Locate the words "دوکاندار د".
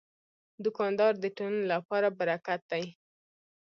0.63-1.25